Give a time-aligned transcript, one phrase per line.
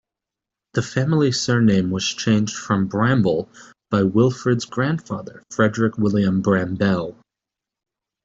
[0.73, 3.51] The family surname was changed from "Bramble"
[3.91, 7.15] by Wilfrid's grandfather Frederick William Brambell.